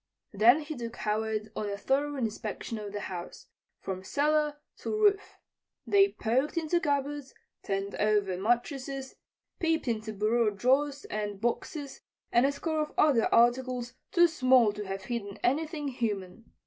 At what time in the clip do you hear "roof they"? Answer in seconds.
4.89-6.13